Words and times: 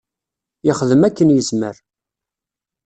Yexdem 0.65 1.01
akken 1.07 1.29
yezmer. 1.35 1.75